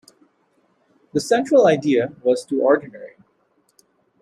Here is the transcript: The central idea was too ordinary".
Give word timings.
The 1.13 1.19
central 1.19 1.67
idea 1.67 2.11
was 2.23 2.43
too 2.43 2.63
ordinary". 2.63 3.17